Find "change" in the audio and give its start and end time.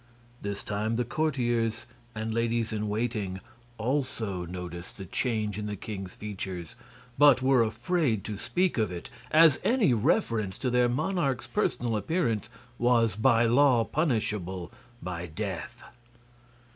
5.05-5.59